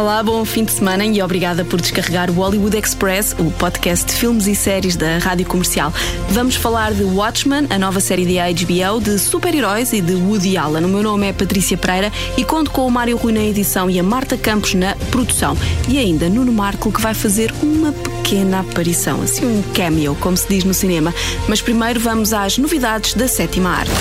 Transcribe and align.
Olá, 0.00 0.22
bom 0.22 0.42
fim 0.46 0.64
de 0.64 0.72
semana 0.72 1.04
e 1.04 1.20
obrigada 1.20 1.62
por 1.62 1.78
descarregar 1.78 2.30
o 2.30 2.32
Hollywood 2.32 2.74
Express, 2.74 3.36
o 3.38 3.50
podcast 3.50 4.06
de 4.06 4.14
filmes 4.14 4.46
e 4.46 4.54
séries 4.54 4.96
da 4.96 5.18
Rádio 5.18 5.44
Comercial. 5.44 5.92
Vamos 6.30 6.56
falar 6.56 6.94
de 6.94 7.04
Watchmen, 7.04 7.66
a 7.68 7.78
nova 7.78 8.00
série 8.00 8.24
de 8.24 8.38
HBO, 8.38 8.98
de 8.98 9.18
super-heróis 9.18 9.92
e 9.92 10.00
de 10.00 10.14
Woody 10.14 10.56
Allen. 10.56 10.86
O 10.86 10.88
meu 10.88 11.02
nome 11.02 11.26
é 11.26 11.34
Patrícia 11.34 11.76
Pereira 11.76 12.10
e 12.34 12.42
conto 12.42 12.70
com 12.70 12.86
o 12.86 12.90
Mário 12.90 13.18
Rui 13.18 13.30
na 13.30 13.42
edição 13.42 13.90
e 13.90 14.00
a 14.00 14.02
Marta 14.02 14.38
Campos 14.38 14.72
na 14.72 14.96
produção. 15.10 15.54
E 15.86 15.98
ainda 15.98 16.30
Nuno 16.30 16.50
Marco, 16.50 16.90
que 16.90 17.02
vai 17.02 17.12
fazer 17.12 17.52
uma 17.62 17.92
pequena 17.92 18.60
aparição, 18.60 19.20
assim 19.20 19.44
um 19.44 19.62
cameo, 19.74 20.16
como 20.18 20.34
se 20.34 20.48
diz 20.48 20.64
no 20.64 20.72
cinema. 20.72 21.14
Mas 21.46 21.60
primeiro 21.60 22.00
vamos 22.00 22.32
às 22.32 22.56
novidades 22.56 23.12
da 23.12 23.28
sétima 23.28 23.68
arte. 23.68 23.92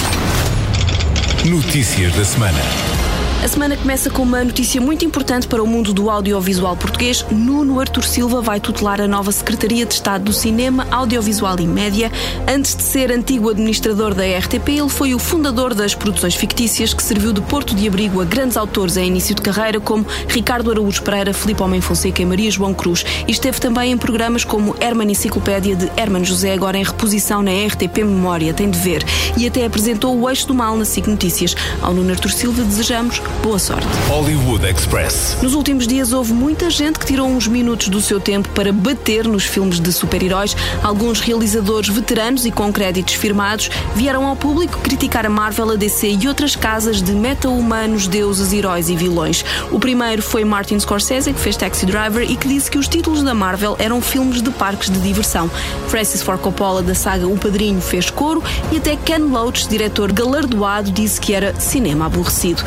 Notícias 1.44 2.16
da 2.16 2.24
semana. 2.24 3.09
A 3.42 3.48
semana 3.48 3.78
começa 3.78 4.10
com 4.10 4.22
uma 4.22 4.44
notícia 4.44 4.82
muito 4.82 5.06
importante 5.06 5.48
para 5.48 5.64
o 5.64 5.66
mundo 5.66 5.94
do 5.94 6.10
audiovisual 6.10 6.76
português. 6.76 7.26
Nuno 7.32 7.80
Artur 7.80 8.04
Silva 8.04 8.42
vai 8.42 8.60
tutelar 8.60 9.00
a 9.00 9.08
nova 9.08 9.32
Secretaria 9.32 9.86
de 9.86 9.94
Estado 9.94 10.26
do 10.26 10.34
Cinema, 10.34 10.86
Audiovisual 10.92 11.58
e 11.58 11.66
Média. 11.66 12.12
Antes 12.46 12.76
de 12.76 12.84
ser 12.84 13.14
antigo 13.14 13.50
administrador 13.50 14.14
da 14.14 14.24
RTP, 14.24 14.68
ele 14.70 14.90
foi 14.90 15.16
o 15.16 15.20
fundador 15.20 15.74
das 15.74 15.96
produções 15.96 16.36
fictícias 16.36 16.94
que 16.94 17.02
serviu 17.02 17.32
de 17.32 17.40
porto 17.40 17.74
de 17.74 17.88
abrigo 17.88 18.22
a 18.22 18.26
grandes 18.26 18.58
autores 18.58 18.98
em 18.98 19.08
início 19.08 19.34
de 19.34 19.42
carreira 19.42 19.80
como 19.80 20.06
Ricardo 20.28 20.70
Araújo 20.70 21.02
Pereira, 21.02 21.34
Filipe 21.34 21.64
Homem 21.64 21.80
Fonseca 21.80 22.22
e 22.22 22.26
Maria 22.26 22.52
João 22.52 22.74
Cruz. 22.74 23.06
E 23.26 23.32
esteve 23.32 23.62
também 23.62 23.94
em 23.94 23.98
programas 23.98 24.44
como 24.44 24.76
Herman 24.82 25.12
Enciclopédia 25.12 25.78
de 25.78 25.90
Herman 25.96 26.26
José, 26.26 26.54
agora 26.54 26.78
em 26.78 26.84
reposição 26.84 27.42
na 27.42 27.52
RTP 27.52 28.00
Memória, 28.00 28.54
tem 28.54 28.70
de 28.70 28.78
ver. 28.78 29.02
E 29.38 29.48
até 29.48 29.66
apresentou 29.66 30.20
o 30.20 30.30
Eixo 30.30 30.46
do 30.46 30.54
Mal 30.54 30.76
na 30.76 30.84
SIC 30.84 31.08
Notícias. 31.08 31.56
Ao 31.82 31.94
Nuno 31.94 32.12
Artur 32.12 32.32
Silva 32.32 32.64
desejamos 32.64 33.22
boa 33.42 33.58
sorte. 33.58 33.88
Hollywood 34.08 34.66
Express. 34.66 35.38
Nos 35.42 35.54
últimos 35.54 35.88
dias 35.88 36.14
houve 36.14 36.34
muita 36.34 36.70
gente 36.70 37.00
que 37.00 37.06
tirou 37.06 37.28
uns 37.28 37.48
minutos 37.48 37.88
do 37.90 38.02
seu 38.02 38.20
tempo 38.20 38.50
para 38.50 38.72
bater 38.72 39.28
nos 39.28 39.46
filmes 39.46 39.80
de 39.80 39.92
super-heróis. 39.92 40.56
Alguns 40.84 41.20
realizadores 41.20 41.90
veteranos 41.90 42.46
e 42.46 42.52
com 42.52 42.72
créditos 42.72 43.14
firmados 43.14 43.70
vieram 43.96 44.26
ao 44.26 44.36
público 44.36 44.80
criticar 44.80 45.26
a 45.26 45.30
Marvel, 45.30 45.72
a 45.72 45.76
DC 45.76 46.18
e 46.22 46.28
outras 46.28 46.56
casas 46.56 47.02
de 47.02 47.12
meta-humanos, 47.14 48.08
deuses, 48.08 48.54
heróis 48.54 48.90
e 48.90 48.96
vilões. 48.96 49.44
O 49.72 49.80
primeiro 49.80 50.22
foi 50.22 50.44
Martin 50.44 50.80
Scorsese, 50.80 51.34
que 51.34 51.40
fez 51.40 51.56
Taxi 51.56 51.86
Driver 51.86 52.30
e 52.30 52.36
que 52.36 52.48
disse 52.48 52.70
que 52.70 52.78
os 52.78 52.88
títulos 52.88 53.24
da 53.24 53.34
Marvel 53.34 53.76
eram 53.80 54.02
filmes 54.02 54.42
de 54.42 54.52
parques 54.52 54.90
de 54.90 55.00
diversão. 55.00 55.50
Francis 55.88 56.22
Ford 56.22 56.40
Coppola, 56.40 56.82
da 56.82 56.94
saga 56.94 57.28
O 57.28 57.38
Padrinho, 57.38 57.82
fez 57.82 58.10
coro 58.10 58.44
e 58.72 58.78
até 58.78 58.96
Ken 58.96 59.20
Loach, 59.20 59.68
diretor 59.68 60.12
galardoado, 60.12 60.92
disse 60.92 61.20
que 61.20 61.34
era 61.34 61.60
cinema 61.60 62.06
aborrecido. 62.06 62.64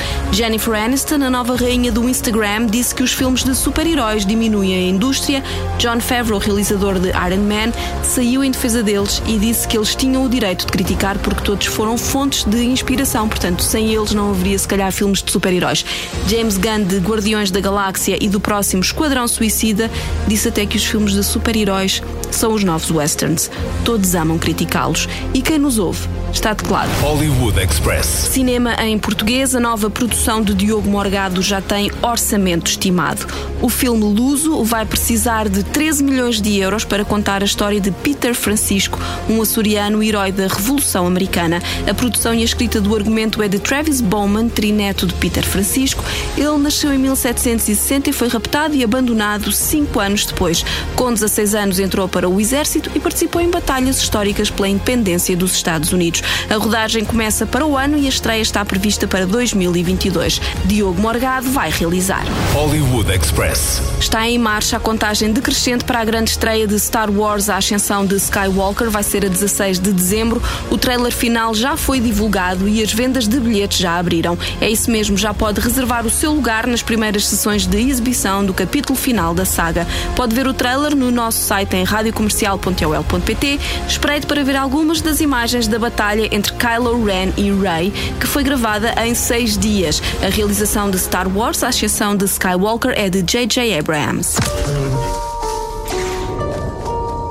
Jennifer 0.52 0.74
Aniston, 0.74 1.22
a 1.24 1.30
nova 1.30 1.56
rainha 1.56 1.90
do 1.90 2.06
Instagram, 2.06 2.66
disse 2.66 2.94
que 2.94 3.02
os 3.02 3.14
filmes 3.14 3.42
de 3.42 3.54
super-heróis 3.54 4.26
diminuem 4.26 4.74
a 4.74 4.82
indústria. 4.82 5.42
John 5.78 5.98
Favreau, 5.98 6.38
realizador 6.38 6.98
de 7.00 7.08
Iron 7.08 7.44
Man, 7.44 7.72
saiu 8.04 8.44
em 8.44 8.50
defesa 8.50 8.82
deles 8.82 9.22
e 9.26 9.38
disse 9.38 9.66
que 9.66 9.78
eles 9.78 9.94
tinham 9.94 10.22
o 10.22 10.28
direito 10.28 10.66
de 10.66 10.72
criticar 10.72 11.18
porque 11.20 11.42
todos 11.42 11.64
foram 11.64 11.96
fontes 11.96 12.44
de 12.44 12.64
inspiração, 12.64 13.30
portanto, 13.30 13.62
sem 13.62 13.94
eles 13.94 14.12
não 14.12 14.32
haveria 14.32 14.58
se 14.58 14.68
calhar 14.68 14.92
filmes 14.92 15.22
de 15.22 15.32
super-heróis. 15.32 15.86
James 16.28 16.58
Gunn, 16.58 16.84
de 16.84 16.98
Guardiões 16.98 17.50
da 17.50 17.58
Galáxia 17.58 18.18
e 18.20 18.28
do 18.28 18.38
próximo 18.38 18.82
Esquadrão 18.82 19.26
Suicida, 19.26 19.90
disse 20.28 20.48
até 20.48 20.66
que 20.66 20.76
os 20.76 20.84
filmes 20.84 21.14
de 21.14 21.24
super-heróis 21.24 22.02
são 22.30 22.52
os 22.52 22.62
novos 22.62 22.90
westerns. 22.90 23.50
Todos 23.86 24.14
amam 24.14 24.38
criticá-los. 24.38 25.08
E 25.32 25.40
quem 25.40 25.58
nos 25.58 25.78
ouve 25.78 26.06
está 26.34 26.52
declarado. 26.54 26.92
Hollywood 27.00 27.60
Express. 27.60 28.06
Cinema 28.06 28.74
em 28.84 28.98
português, 28.98 29.54
a 29.54 29.60
nova 29.60 29.90
produção 29.90 30.42
de 30.42 30.54
Diogo 30.54 30.88
Morgado 30.88 31.42
já 31.42 31.60
tem 31.60 31.90
orçamento 32.02 32.70
estimado. 32.70 33.26
O 33.60 33.68
filme 33.68 34.02
Luso 34.02 34.64
vai 34.64 34.84
precisar 34.84 35.48
de 35.48 35.62
13 35.62 36.02
milhões 36.02 36.40
de 36.40 36.58
euros 36.58 36.84
para 36.84 37.04
contar 37.04 37.42
a 37.42 37.44
história 37.44 37.80
de 37.80 37.90
Peter 37.90 38.34
Francisco, 38.34 38.98
um 39.28 39.40
açoriano 39.40 40.02
herói 40.02 40.32
da 40.32 40.48
Revolução 40.48 41.06
Americana. 41.06 41.62
A 41.88 41.94
produção 41.94 42.34
e 42.34 42.42
a 42.42 42.44
escrita 42.44 42.80
do 42.80 42.94
argumento 42.94 43.42
é 43.42 43.48
de 43.48 43.58
Travis 43.58 44.00
Bowman, 44.00 44.48
trineto 44.48 45.06
de 45.06 45.14
Peter 45.14 45.44
Francisco. 45.44 46.02
Ele 46.36 46.58
nasceu 46.58 46.92
em 46.92 46.98
1760 46.98 48.10
e 48.10 48.12
foi 48.12 48.28
raptado 48.28 48.74
e 48.74 48.82
abandonado 48.82 49.52
cinco 49.52 50.00
anos 50.00 50.26
depois. 50.26 50.64
Com 50.96 51.12
16 51.12 51.54
anos 51.54 51.78
entrou 51.78 52.08
para 52.08 52.28
o 52.28 52.40
exército 52.40 52.90
e 52.94 53.00
participou 53.00 53.40
em 53.40 53.50
batalhas 53.50 53.98
históricas 53.98 54.50
pela 54.50 54.68
independência 54.68 55.36
dos 55.36 55.54
Estados 55.54 55.92
Unidos. 55.92 56.21
A 56.50 56.56
rodagem 56.56 57.04
começa 57.04 57.46
para 57.46 57.64
o 57.64 57.76
ano 57.76 57.96
e 57.98 58.06
a 58.06 58.08
estreia 58.08 58.42
está 58.42 58.64
prevista 58.64 59.06
para 59.06 59.26
2022. 59.26 60.40
Diogo 60.64 61.00
Morgado 61.00 61.50
vai 61.50 61.70
realizar. 61.70 62.24
Hollywood 62.52 63.10
Express. 63.10 63.80
Está 63.98 64.28
em 64.28 64.38
marcha 64.38 64.76
a 64.76 64.80
contagem 64.80 65.32
decrescente 65.32 65.84
para 65.84 66.00
a 66.00 66.04
grande 66.04 66.30
estreia 66.30 66.66
de 66.66 66.78
Star 66.78 67.10
Wars 67.10 67.48
A 67.48 67.56
Ascensão 67.56 68.04
de 68.04 68.16
Skywalker. 68.16 68.90
Vai 68.90 69.02
ser 69.02 69.24
a 69.24 69.28
16 69.28 69.78
de 69.78 69.92
dezembro. 69.92 70.42
O 70.70 70.76
trailer 70.76 71.12
final 71.12 71.54
já 71.54 71.76
foi 71.76 72.00
divulgado 72.00 72.68
e 72.68 72.82
as 72.82 72.92
vendas 72.92 73.26
de 73.26 73.40
bilhetes 73.40 73.78
já 73.78 73.98
abriram. 73.98 74.38
É 74.60 74.68
isso 74.68 74.90
mesmo, 74.90 75.16
já 75.16 75.32
pode 75.32 75.60
reservar 75.60 76.04
o 76.04 76.10
seu 76.10 76.32
lugar 76.32 76.66
nas 76.66 76.82
primeiras 76.82 77.26
sessões 77.26 77.66
de 77.66 77.80
exibição 77.80 78.44
do 78.44 78.52
capítulo 78.52 78.98
final 78.98 79.34
da 79.34 79.44
saga. 79.44 79.86
Pode 80.14 80.34
ver 80.34 80.46
o 80.46 80.52
trailer 80.52 80.94
no 80.94 81.10
nosso 81.10 81.38
site 81.40 81.76
em 81.76 81.84
radiocomercial.ol.pt. 81.84 83.60
Espreite 83.88 84.26
para 84.26 84.44
ver 84.44 84.56
algumas 84.56 85.00
das 85.00 85.20
imagens 85.20 85.66
da 85.66 85.78
batalha 85.78 86.11
entre 86.30 86.52
Kylo 86.54 87.02
Ren 87.04 87.32
e 87.36 87.50
Rey, 87.50 87.90
que 88.20 88.26
foi 88.26 88.42
gravada 88.42 88.94
em 89.04 89.14
seis 89.14 89.56
dias. 89.56 90.02
A 90.22 90.28
realização 90.28 90.90
de 90.90 90.98
Star 90.98 91.28
Wars, 91.28 91.62
à 91.62 91.70
exceção 91.70 92.16
de 92.16 92.24
Skywalker, 92.24 92.92
é 92.96 93.08
de 93.08 93.22
J.J. 93.22 93.78
Abrams. 93.78 94.36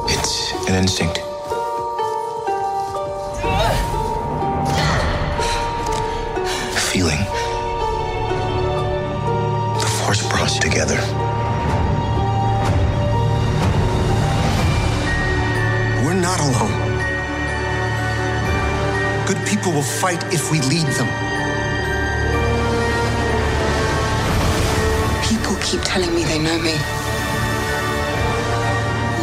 It's 0.09 0.53
an 0.69 0.81
instinct. 0.81 1.19
A 6.75 6.79
feeling. 6.79 7.19
The 9.79 9.87
force 10.03 10.21
brought 10.27 10.43
us 10.43 10.59
together. 10.59 10.99
Will 19.73 19.81
fight 19.81 20.21
if 20.33 20.51
we 20.51 20.59
lead 20.59 20.85
them. 20.97 21.07
People 25.23 25.55
keep 25.61 25.79
telling 25.85 26.13
me 26.13 26.25
they 26.25 26.39
know 26.39 26.57
me. 26.59 26.73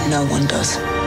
No 0.09 0.25
one 0.25 0.47
does. 0.47 0.97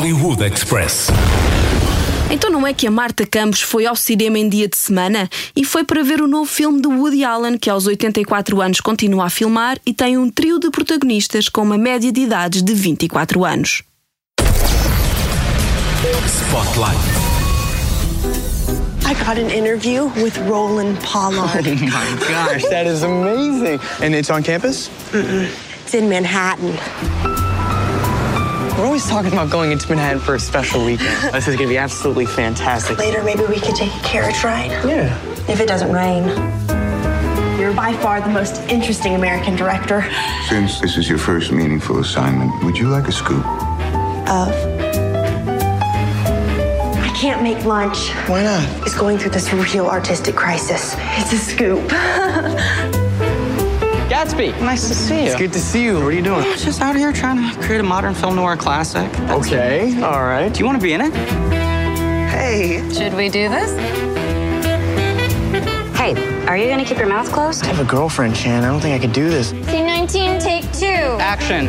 Hollywood 0.00 0.42
Express. 0.42 1.08
Então 2.30 2.50
não 2.50 2.66
é 2.66 2.72
que 2.72 2.86
a 2.86 2.90
Marta 2.90 3.26
Campos 3.26 3.60
foi 3.60 3.84
ao 3.84 3.94
cinema 3.94 4.38
em 4.38 4.48
dia 4.48 4.66
de 4.66 4.74
semana 4.74 5.28
e 5.54 5.62
foi 5.62 5.84
para 5.84 6.02
ver 6.02 6.22
o 6.22 6.26
novo 6.26 6.50
filme 6.50 6.80
de 6.80 6.88
Woody 6.88 7.22
Allen, 7.22 7.58
que 7.58 7.68
aos 7.68 7.86
84 7.86 8.62
anos 8.62 8.80
continua 8.80 9.26
a 9.26 9.28
filmar 9.28 9.76
e 9.84 9.92
tem 9.92 10.16
um 10.16 10.30
trio 10.30 10.58
de 10.58 10.70
protagonistas 10.70 11.50
com 11.50 11.60
uma 11.60 11.76
média 11.76 12.10
de 12.10 12.22
idades 12.22 12.62
de 12.62 12.72
24 12.72 13.44
anos. 13.44 13.82
Spotlight. 16.26 16.96
I 19.04 19.12
got 19.22 19.36
an 19.36 19.50
interview 19.50 20.06
with 20.16 20.34
Roland 20.48 20.96
Pollard. 21.02 21.66
Oh 21.68 21.76
my 21.76 22.26
gosh, 22.26 22.64
that 22.70 22.86
is 22.86 23.02
amazing. 23.02 23.78
And 24.02 24.14
it's 24.14 24.30
on 24.30 24.42
campus? 24.42 24.88
it's 25.12 25.92
in 25.92 26.08
Manhattan. 26.08 27.49
We're 28.80 28.86
always 28.86 29.06
talking 29.06 29.34
about 29.34 29.50
going 29.50 29.72
into 29.72 29.86
Manhattan 29.90 30.20
for 30.20 30.36
a 30.36 30.40
special 30.40 30.82
weekend. 30.82 31.08
this 31.34 31.46
is 31.46 31.54
gonna 31.54 31.68
be 31.68 31.76
absolutely 31.76 32.24
fantastic. 32.24 32.96
Later, 32.96 33.22
maybe 33.22 33.42
we 33.44 33.60
could 33.60 33.76
take 33.76 33.94
a 33.94 33.98
carriage 33.98 34.42
ride. 34.42 34.70
Yeah. 34.88 35.14
If 35.50 35.60
it 35.60 35.68
doesn't 35.68 35.92
rain. 35.92 36.24
You're 37.60 37.74
by 37.74 37.92
far 38.00 38.22
the 38.22 38.30
most 38.30 38.62
interesting 38.70 39.16
American 39.16 39.54
director. 39.54 40.10
Since 40.48 40.80
this 40.80 40.96
is 40.96 41.10
your 41.10 41.18
first 41.18 41.52
meaningful 41.52 41.98
assignment, 41.98 42.64
would 42.64 42.78
you 42.78 42.88
like 42.88 43.06
a 43.06 43.12
scoop? 43.12 43.44
Of. 44.26 44.48
I 46.96 47.12
can't 47.14 47.42
make 47.42 47.62
lunch. 47.66 48.08
Why 48.28 48.44
not? 48.44 48.66
He's 48.82 48.94
going 48.94 49.18
through 49.18 49.32
this 49.32 49.52
real 49.52 49.88
artistic 49.88 50.36
crisis. 50.36 50.94
It's 51.18 51.34
a 51.34 51.36
scoop. 51.36 52.89
Gatsby, 54.20 54.60
nice 54.60 54.86
to 54.86 54.94
see 54.94 55.22
you. 55.24 55.30
It's 55.30 55.34
good 55.34 55.52
to 55.54 55.58
see 55.58 55.82
you. 55.82 55.94
What 55.94 56.08
are 56.08 56.12
you 56.12 56.20
doing? 56.20 56.40
I 56.40 56.50
was 56.50 56.62
just 56.62 56.82
out 56.82 56.94
here 56.94 57.10
trying 57.10 57.38
to 57.38 57.58
create 57.62 57.78
a 57.78 57.82
modern 57.82 58.12
film 58.12 58.36
noir 58.36 58.54
classic. 58.54 59.08
Okay, 59.30 59.98
all 60.02 60.24
right. 60.24 60.52
Do 60.52 60.58
you 60.58 60.66
want 60.66 60.78
to 60.78 60.82
be 60.82 60.92
in 60.92 61.00
it? 61.00 61.14
Hey. 62.28 62.86
Should 62.92 63.14
we 63.14 63.30
do 63.30 63.48
this? 63.48 63.70
Hey, 65.96 66.12
are 66.46 66.58
you 66.58 66.68
gonna 66.68 66.84
keep 66.84 66.98
your 66.98 67.06
mouth 67.06 67.32
closed? 67.32 67.64
I 67.64 67.68
have 67.68 67.80
a 67.80 67.90
girlfriend, 67.90 68.36
Chan. 68.36 68.62
I 68.62 68.66
don't 68.66 68.80
think 68.80 68.94
I 68.94 69.02
could 69.02 69.14
do 69.14 69.30
this. 69.30 69.48
Scene 69.48 69.86
19, 69.86 70.38
take 70.38 70.70
two. 70.74 70.84
Action. 70.84 71.68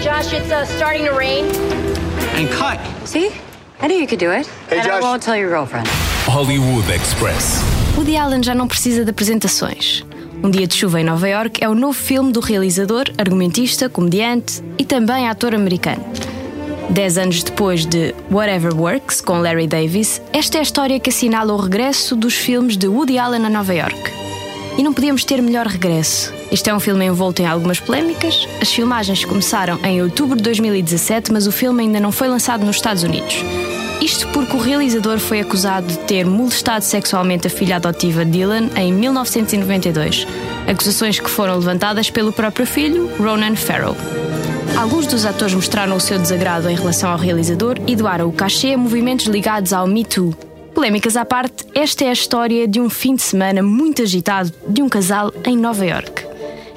Josh, 0.00 0.32
it's 0.32 0.52
uh, 0.52 0.64
starting 0.64 1.04
to 1.06 1.10
rain. 1.10 1.46
And 2.36 2.48
cut. 2.48 2.78
See? 3.08 3.32
I 3.80 3.88
knew 3.88 3.96
you 3.96 4.06
could 4.06 4.20
do 4.20 4.30
it. 4.30 4.46
Hey, 4.68 4.78
and 4.78 4.88
I 4.88 5.00
won't 5.00 5.20
tell 5.20 5.36
your 5.36 5.48
girlfriend. 5.48 5.88
Hollywood 5.88 6.88
Express. 6.90 7.79
Woody 7.96 8.16
Allen 8.16 8.42
já 8.42 8.54
não 8.54 8.66
precisa 8.66 9.04
de 9.04 9.10
apresentações. 9.10 10.04
Um 10.42 10.50
Dia 10.50 10.66
de 10.66 10.74
Chuva 10.74 11.00
em 11.00 11.04
Nova 11.04 11.28
York 11.28 11.62
é 11.62 11.68
o 11.68 11.74
novo 11.74 11.98
filme 11.98 12.32
do 12.32 12.40
realizador, 12.40 13.04
argumentista, 13.18 13.88
comediante 13.88 14.62
e 14.78 14.84
também 14.84 15.28
ator 15.28 15.54
americano. 15.54 16.02
Dez 16.88 17.18
anos 17.18 17.42
depois 17.42 17.84
de 17.84 18.14
Whatever 18.30 18.74
Works, 18.74 19.20
com 19.20 19.38
Larry 19.40 19.66
Davis, 19.66 20.20
esta 20.32 20.56
é 20.56 20.60
a 20.60 20.62
história 20.62 20.98
que 20.98 21.10
assinala 21.10 21.52
o 21.52 21.56
regresso 21.56 22.16
dos 22.16 22.34
filmes 22.34 22.76
de 22.76 22.88
Woody 22.88 23.18
Allen 23.18 23.44
a 23.44 23.50
Nova 23.50 23.74
York. 23.74 24.10
E 24.78 24.82
não 24.82 24.94
podíamos 24.94 25.24
ter 25.24 25.42
melhor 25.42 25.66
regresso. 25.66 26.32
Este 26.50 26.70
é 26.70 26.74
um 26.74 26.80
filme 26.80 27.04
envolto 27.04 27.42
em 27.42 27.46
algumas 27.46 27.78
polémicas. 27.78 28.48
As 28.60 28.72
filmagens 28.72 29.24
começaram 29.24 29.78
em 29.84 30.02
outubro 30.02 30.36
de 30.36 30.42
2017, 30.42 31.32
mas 31.32 31.46
o 31.46 31.52
filme 31.52 31.82
ainda 31.82 32.00
não 32.00 32.10
foi 32.10 32.28
lançado 32.28 32.64
nos 32.64 32.76
Estados 32.76 33.02
Unidos. 33.02 33.44
Isto 34.00 34.28
porque 34.28 34.56
o 34.56 34.58
realizador 34.58 35.18
foi 35.18 35.40
acusado 35.40 35.86
de 35.86 35.98
ter 35.98 36.24
molestado 36.24 36.84
sexualmente 36.84 37.46
a 37.46 37.50
filha 37.50 37.76
adotiva 37.76 38.24
Dylan 38.24 38.70
em 38.74 38.92
1992. 38.92 40.26
Acusações 40.66 41.20
que 41.20 41.28
foram 41.28 41.56
levantadas 41.56 42.10
pelo 42.10 42.32
próprio 42.32 42.66
filho, 42.66 43.10
Ronan 43.18 43.54
Farrow. 43.56 43.94
Alguns 44.76 45.06
dos 45.06 45.26
atores 45.26 45.54
mostraram 45.54 45.96
o 45.96 46.00
seu 46.00 46.18
desagrado 46.18 46.70
em 46.70 46.74
relação 46.74 47.10
ao 47.10 47.18
realizador 47.18 47.76
e 47.86 47.94
doaram 47.94 48.28
o 48.28 48.32
cachê 48.32 48.72
a 48.72 48.78
movimentos 48.78 49.26
ligados 49.26 49.74
ao 49.74 49.86
Me 49.86 50.02
Too. 50.02 50.34
Polémicas 50.74 51.16
à 51.16 51.24
parte, 51.26 51.66
esta 51.74 52.04
é 52.04 52.08
a 52.08 52.12
história 52.12 52.66
de 52.66 52.80
um 52.80 52.88
fim 52.88 53.14
de 53.14 53.22
semana 53.22 53.62
muito 53.62 54.00
agitado 54.00 54.50
de 54.66 54.80
um 54.80 54.88
casal 54.88 55.30
em 55.44 55.56
Nova 55.56 55.84
York. 55.84 56.24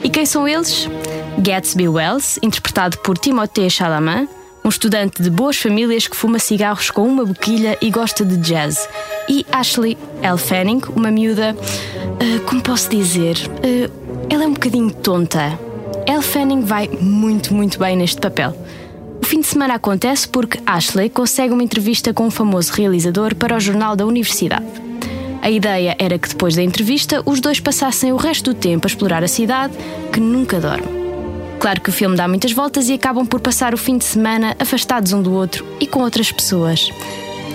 E 0.03 0.09
quem 0.09 0.25
são 0.25 0.45
eles? 0.45 0.89
Gatsby 1.37 1.87
Wells, 1.87 2.37
interpretado 2.43 2.97
por 2.97 3.17
Timothée 3.17 3.69
Chalamet, 3.69 4.27
um 4.63 4.69
estudante 4.69 5.21
de 5.21 5.29
boas 5.29 5.57
famílias 5.57 6.07
que 6.07 6.15
fuma 6.15 6.39
cigarros 6.39 6.89
com 6.89 7.05
uma 7.07 7.25
boquilha 7.25 7.77
e 7.81 7.91
gosta 7.91 8.23
de 8.23 8.37
jazz. 8.37 8.87
E 9.27 9.45
Ashley 9.51 9.97
L. 10.21 10.37
Fanning, 10.37 10.81
uma 10.95 11.11
miúda. 11.11 11.55
ah, 11.55 12.39
como 12.45 12.61
posso 12.61 12.89
dizer? 12.89 13.37
Ah, 13.61 13.89
ela 14.29 14.43
é 14.43 14.47
um 14.47 14.53
bocadinho 14.53 14.91
tonta. 14.91 15.59
Elle 16.07 16.21
Fanning 16.21 16.61
vai 16.61 16.87
muito, 16.87 17.53
muito 17.53 17.77
bem 17.79 17.95
neste 17.95 18.19
papel. 18.19 18.55
O 19.21 19.25
fim 19.25 19.39
de 19.39 19.47
semana 19.47 19.75
acontece 19.75 20.27
porque 20.27 20.59
Ashley 20.65 21.09
consegue 21.09 21.53
uma 21.53 21.63
entrevista 21.63 22.13
com 22.13 22.25
um 22.25 22.31
famoso 22.31 22.73
realizador 22.73 23.35
para 23.35 23.55
o 23.55 23.59
jornal 23.59 23.95
da 23.95 24.05
universidade. 24.05 24.65
A 25.41 25.49
ideia 25.49 25.95
era 25.99 26.17
que 26.17 26.29
depois 26.29 26.55
da 26.55 26.63
entrevista 26.63 27.21
os 27.25 27.41
dois 27.41 27.59
passassem 27.59 28.13
o 28.13 28.17
resto 28.17 28.53
do 28.53 28.57
tempo 28.57 28.85
a 28.85 28.89
explorar 28.89 29.23
a 29.23 29.27
cidade, 29.27 29.73
que 30.11 30.19
nunca 30.19 30.59
dorme. 30.59 31.02
Claro 31.63 31.79
que 31.79 31.89
o 31.89 31.93
filme 31.93 32.17
dá 32.17 32.27
muitas 32.27 32.51
voltas 32.51 32.89
e 32.89 32.93
acabam 32.93 33.25
por 33.25 33.39
passar 33.39 33.73
o 33.73 33.77
fim 33.77 33.97
de 33.97 34.03
semana 34.03 34.53
afastados 34.59 35.13
um 35.13 35.21
do 35.21 35.31
outro 35.31 35.65
e 35.79 35.87
com 35.87 36.01
outras 36.01 36.29
pessoas. 36.29 36.89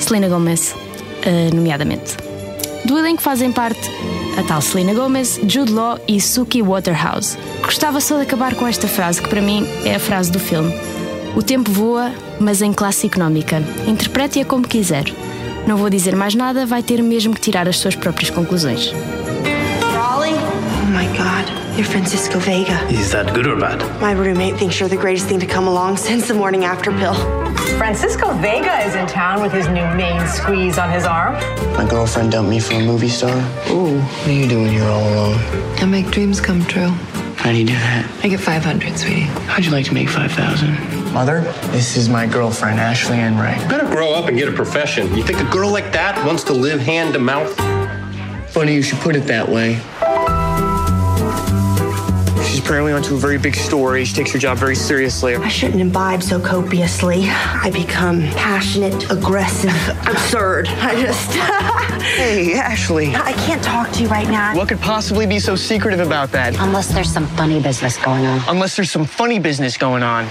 Selena 0.00 0.30
Gomez, 0.30 0.74
eh, 1.20 1.50
nomeadamente. 1.52 2.16
Do 2.86 2.96
elenco 2.96 3.20
fazem 3.20 3.52
parte 3.52 3.78
a 4.38 4.42
tal 4.42 4.62
Selena 4.62 4.94
Gomez, 4.94 5.38
Jude 5.46 5.70
Law 5.70 6.00
e 6.08 6.22
Suki 6.22 6.62
Waterhouse. 6.62 7.36
Gostava 7.60 8.00
só 8.00 8.16
de 8.16 8.22
acabar 8.22 8.54
com 8.54 8.66
esta 8.66 8.88
frase, 8.88 9.20
que 9.20 9.28
para 9.28 9.42
mim 9.42 9.68
é 9.84 9.96
a 9.96 10.00
frase 10.00 10.32
do 10.32 10.40
filme. 10.40 10.72
O 11.36 11.42
tempo 11.42 11.70
voa, 11.70 12.10
mas 12.40 12.62
em 12.62 12.72
classe 12.72 13.06
económica. 13.06 13.62
Interprete-a 13.86 14.44
como 14.46 14.66
quiser. 14.66 15.04
Não 15.66 15.76
vou 15.76 15.90
dizer 15.90 16.16
mais 16.16 16.34
nada, 16.34 16.64
vai 16.64 16.82
ter 16.82 17.02
mesmo 17.02 17.34
que 17.34 17.42
tirar 17.42 17.68
as 17.68 17.76
suas 17.76 17.94
próprias 17.94 18.30
conclusões. 18.30 18.90
You're 21.78 21.86
Francisco 21.86 22.40
Vega. 22.40 22.76
Is 22.88 23.12
that 23.12 23.32
good 23.32 23.46
or 23.46 23.54
bad? 23.54 23.78
My 24.00 24.10
roommate 24.10 24.56
thinks 24.56 24.80
you're 24.80 24.88
the 24.88 24.96
greatest 24.96 25.28
thing 25.28 25.38
to 25.38 25.46
come 25.46 25.68
along 25.68 25.96
since 25.96 26.26
the 26.26 26.34
morning 26.34 26.64
after 26.64 26.90
pill. 26.90 27.14
Francisco 27.78 28.32
Vega 28.38 28.84
is 28.84 28.96
in 28.96 29.06
town 29.06 29.40
with 29.40 29.52
his 29.52 29.68
new 29.68 29.86
main 29.94 30.26
squeeze 30.26 30.76
on 30.76 30.90
his 30.90 31.04
arm. 31.04 31.34
My 31.74 31.86
girlfriend 31.88 32.32
dumped 32.32 32.50
me 32.50 32.58
for 32.58 32.74
a 32.74 32.84
movie 32.84 33.08
star. 33.08 33.36
Ooh, 33.70 34.00
what 34.00 34.26
are 34.26 34.32
you 34.32 34.48
doing 34.48 34.70
here 34.70 34.82
all 34.82 35.08
alone? 35.08 35.38
I 35.76 35.84
make 35.84 36.10
dreams 36.10 36.40
come 36.40 36.64
true. 36.64 36.88
How 37.36 37.52
do 37.52 37.56
you 37.56 37.66
do 37.66 37.74
that? 37.74 38.10
I 38.24 38.28
get 38.28 38.40
500, 38.40 38.98
sweetie. 38.98 39.20
How'd 39.46 39.64
you 39.64 39.70
like 39.70 39.86
to 39.86 39.94
make 39.94 40.08
5,000? 40.08 41.12
Mother, 41.12 41.42
this 41.70 41.96
is 41.96 42.08
my 42.08 42.26
girlfriend, 42.26 42.80
Ashley 42.80 43.20
Enright. 43.20 43.68
Better 43.68 43.86
grow 43.86 44.14
up 44.14 44.26
and 44.26 44.36
get 44.36 44.48
a 44.48 44.52
profession. 44.52 45.14
You 45.16 45.22
think 45.22 45.38
a 45.38 45.48
girl 45.52 45.70
like 45.70 45.92
that 45.92 46.26
wants 46.26 46.42
to 46.44 46.52
live 46.52 46.80
hand 46.80 47.12
to 47.12 47.20
mouth? 47.20 47.56
Funny 48.50 48.74
you 48.74 48.82
should 48.82 48.98
put 48.98 49.14
it 49.14 49.26
that 49.26 49.48
way. 49.48 49.80
She's 52.68 52.72
apparently 52.74 52.92
onto 52.92 53.14
a 53.14 53.18
very 53.18 53.38
big 53.38 53.54
story. 53.54 54.04
She 54.04 54.14
takes 54.14 54.30
her 54.32 54.38
job 54.38 54.58
very 54.58 54.74
seriously. 54.74 55.34
I 55.34 55.48
shouldn't 55.48 55.80
imbibe 55.80 56.22
so 56.22 56.38
copiously. 56.38 57.24
I 57.26 57.70
become 57.72 58.20
passionate, 58.32 59.10
aggressive, 59.10 59.72
absurd. 60.06 60.68
I 60.68 61.00
just. 61.00 61.30
Hey, 62.18 62.54
Ashley. 62.54 63.14
I 63.14 63.32
can't 63.32 63.62
talk 63.62 63.90
to 63.92 64.02
you 64.02 64.08
right 64.08 64.28
now. 64.28 64.54
What 64.56 64.68
could 64.68 64.80
possibly 64.80 65.26
be 65.26 65.38
so 65.38 65.56
secretive 65.56 66.00
about 66.00 66.30
that? 66.32 66.56
Unless 66.58 66.88
there's 66.88 67.10
some 67.12 67.26
funny 67.28 67.60
business 67.60 67.96
going 67.96 68.26
on. 68.26 68.42
Unless 68.48 68.76
there's 68.76 68.90
some 68.90 69.04
funny 69.04 69.38
business 69.38 69.76
going 69.76 70.02
on. 70.02 70.24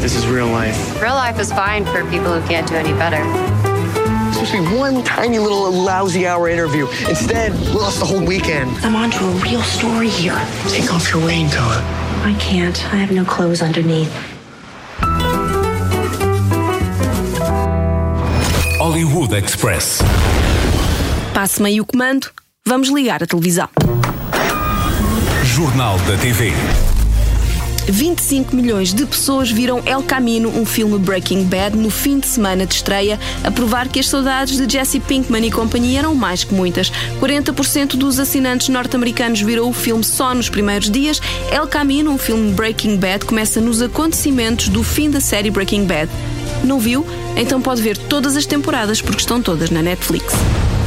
This 0.00 0.16
is 0.16 0.26
real 0.26 0.48
life. 0.48 1.00
Real 1.02 1.14
life 1.14 1.38
is 1.38 1.52
fine 1.52 1.84
for 1.84 2.04
people 2.10 2.38
who 2.38 2.46
can't 2.48 2.66
do 2.66 2.74
any 2.74 2.92
better. 2.92 3.71
It's 4.42 4.50
supposed 4.50 4.68
to 4.68 4.74
be 4.74 4.76
one 4.76 5.04
tiny 5.04 5.38
little 5.38 5.70
lousy 5.70 6.26
hour 6.26 6.48
interview. 6.48 6.88
Instead, 7.08 7.52
we 7.52 7.78
lost 7.78 8.00
the 8.00 8.04
whole 8.04 8.24
weekend. 8.24 8.72
I'm 8.84 8.96
onto 8.96 9.24
a 9.24 9.30
real 9.34 9.62
story 9.62 10.08
here. 10.08 10.34
Take 10.66 10.92
off 10.92 11.12
your 11.12 11.24
raincoat. 11.24 11.78
I 12.24 12.34
can't. 12.40 12.76
I 12.92 12.96
have 12.96 13.12
no 13.12 13.24
clothes 13.24 13.62
underneath. 13.62 14.12
Hollywood 18.80 19.32
Express. 19.32 20.02
Passe-me 21.32 21.68
aí 21.68 21.80
o 21.80 21.86
comando, 21.86 22.26
vamos 22.66 22.88
ligar 22.88 23.22
a 23.22 23.26
televisão. 23.28 23.68
Jornal 25.44 25.98
da 25.98 26.16
TV. 26.16 26.52
25 27.88 28.54
milhões 28.54 28.94
de 28.94 29.04
pessoas 29.04 29.50
viram 29.50 29.82
El 29.84 30.02
Camino, 30.02 30.48
um 30.48 30.64
filme 30.64 30.98
Breaking 30.98 31.44
Bad, 31.44 31.76
no 31.76 31.90
fim 31.90 32.18
de 32.18 32.26
semana 32.26 32.66
de 32.66 32.74
estreia, 32.74 33.18
a 33.42 33.50
provar 33.50 33.88
que 33.88 34.00
as 34.00 34.08
saudades 34.08 34.56
de 34.56 34.72
Jesse 34.72 35.00
Pinkman 35.00 35.46
e 35.46 35.50
companhia 35.50 36.00
eram 36.00 36.14
mais 36.14 36.44
que 36.44 36.54
muitas. 36.54 36.92
40% 37.20 37.96
dos 37.96 38.18
assinantes 38.18 38.68
norte-americanos 38.68 39.40
viram 39.40 39.68
o 39.68 39.72
filme 39.72 40.04
só 40.04 40.34
nos 40.34 40.48
primeiros 40.48 40.90
dias. 40.90 41.20
El 41.50 41.66
Camino, 41.66 42.10
um 42.10 42.18
filme 42.18 42.52
Breaking 42.52 42.96
Bad, 42.96 43.24
começa 43.24 43.60
nos 43.60 43.82
acontecimentos 43.82 44.68
do 44.68 44.82
fim 44.82 45.10
da 45.10 45.20
série 45.20 45.50
Breaking 45.50 45.84
Bad. 45.84 46.10
Não 46.64 46.78
viu? 46.78 47.06
Então 47.36 47.60
pode 47.60 47.82
ver 47.82 47.96
todas 47.96 48.36
as 48.36 48.46
temporadas 48.46 49.00
porque 49.00 49.20
estão 49.20 49.42
todas 49.42 49.70
na 49.70 49.82
Netflix. 49.82 50.32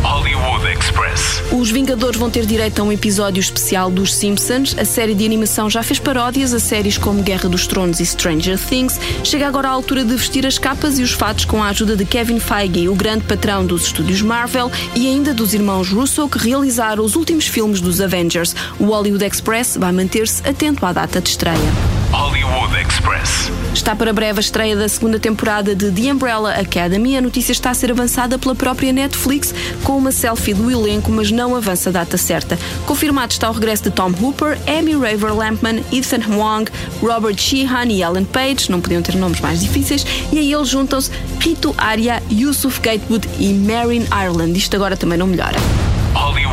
Hollywood 0.05 0.63
Express. 0.71 1.41
Os 1.51 1.71
Vingadores 1.71 2.19
vão 2.19 2.29
ter 2.29 2.45
direito 2.45 2.79
a 2.79 2.83
um 2.83 2.91
episódio 2.91 3.41
especial 3.41 3.89
dos 3.89 4.13
Simpsons. 4.13 4.75
A 4.77 4.85
série 4.85 5.15
de 5.15 5.25
animação 5.25 5.67
já 5.67 5.81
fez 5.81 5.97
paródias 5.97 6.53
a 6.53 6.59
séries 6.59 6.95
como 6.95 7.23
Guerra 7.23 7.49
dos 7.49 7.65
Tronos 7.65 7.99
e 7.99 8.05
Stranger 8.05 8.59
Things. 8.59 8.99
Chega 9.23 9.47
agora 9.47 9.67
a 9.67 9.71
altura 9.71 10.05
de 10.05 10.15
vestir 10.15 10.45
as 10.45 10.59
capas 10.59 10.99
e 10.99 11.01
os 11.01 11.11
fatos 11.11 11.45
com 11.45 11.63
a 11.63 11.69
ajuda 11.69 11.95
de 11.95 12.05
Kevin 12.05 12.39
Feige, 12.39 12.87
o 12.87 12.93
grande 12.93 13.25
patrão 13.25 13.65
dos 13.65 13.87
estúdios 13.87 14.21
Marvel, 14.21 14.71
e 14.95 15.07
ainda 15.07 15.33
dos 15.33 15.55
irmãos 15.55 15.89
Russo, 15.89 16.29
que 16.29 16.37
realizaram 16.37 17.03
os 17.03 17.15
últimos 17.15 17.47
filmes 17.47 17.81
dos 17.81 17.99
Avengers. 17.99 18.55
O 18.79 18.85
Hollywood 18.85 19.25
Express 19.25 19.75
vai 19.75 19.91
manter-se 19.91 20.47
atento 20.47 20.85
à 20.85 20.93
data 20.93 21.19
de 21.19 21.29
estreia. 21.29 21.94
Hollywood 22.15 22.73
Express. 22.79 23.51
Está 23.73 23.93
para 23.93 24.13
breve 24.13 24.39
a 24.39 24.41
estreia 24.41 24.73
da 24.73 24.87
segunda 24.87 25.19
temporada 25.19 25.75
de 25.75 25.91
The 25.91 26.13
Umbrella 26.13 26.53
Academy. 26.53 27.17
A 27.17 27.21
notícia 27.21 27.51
está 27.51 27.71
a 27.71 27.73
ser 27.73 27.91
avançada 27.91 28.39
pela 28.39 28.55
própria 28.55 28.93
Netflix 28.93 29.53
com 29.83 29.97
uma 29.97 30.13
selfie 30.13 30.53
do 30.53 30.71
elenco, 30.71 31.11
mas 31.11 31.29
não 31.29 31.53
avança 31.53 31.89
a 31.89 31.91
data 31.91 32.15
certa. 32.15 32.57
Confirmado 32.85 33.33
está 33.33 33.49
o 33.49 33.53
regresso 33.53 33.83
de 33.83 33.91
Tom 33.91 34.13
Hooper, 34.17 34.57
Amy 34.65 34.93
Raver 34.93 35.35
Lampman, 35.35 35.83
Ethan 35.91 36.21
Wong, 36.29 36.71
Robert 37.01 37.37
Sheehan 37.37 37.87
e 37.87 38.01
Ellen 38.01 38.23
Page, 38.23 38.71
não 38.71 38.79
podiam 38.79 39.01
ter 39.01 39.15
nomes 39.15 39.41
mais 39.41 39.59
difíceis, 39.59 40.05
e 40.31 40.39
a 40.39 40.41
eles 40.41 40.69
juntam-se 40.69 41.11
Rito 41.41 41.75
Aria, 41.77 42.23
Yusuf 42.31 42.79
Gatewood 42.79 43.27
e 43.37 43.53
Marin 43.53 44.05
Ireland. 44.05 44.57
Isto 44.57 44.77
agora 44.77 44.95
também 44.95 45.17
não 45.17 45.27
melhora. 45.27 45.57